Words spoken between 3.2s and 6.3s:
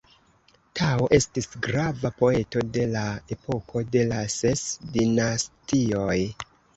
epoko de la Ses Dinastioj.